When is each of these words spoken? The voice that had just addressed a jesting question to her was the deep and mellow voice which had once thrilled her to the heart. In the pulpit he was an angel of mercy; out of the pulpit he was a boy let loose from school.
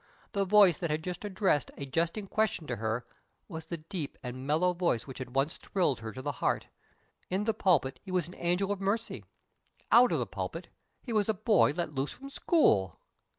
The 0.31 0.45
voice 0.45 0.79
that 0.79 0.89
had 0.89 1.03
just 1.03 1.23
addressed 1.23 1.69
a 1.77 1.85
jesting 1.85 2.25
question 2.25 2.65
to 2.65 2.77
her 2.77 3.05
was 3.47 3.67
the 3.67 3.77
deep 3.77 4.17
and 4.23 4.47
mellow 4.47 4.73
voice 4.73 5.05
which 5.05 5.19
had 5.19 5.35
once 5.35 5.57
thrilled 5.57 5.99
her 5.99 6.11
to 6.11 6.23
the 6.23 6.31
heart. 6.41 6.65
In 7.29 7.43
the 7.43 7.53
pulpit 7.53 7.99
he 8.01 8.09
was 8.09 8.27
an 8.27 8.33
angel 8.39 8.71
of 8.71 8.81
mercy; 8.81 9.23
out 9.91 10.11
of 10.11 10.17
the 10.17 10.25
pulpit 10.25 10.69
he 11.03 11.13
was 11.13 11.29
a 11.29 11.35
boy 11.35 11.73
let 11.75 11.93
loose 11.93 12.13
from 12.13 12.31
school. 12.31 12.99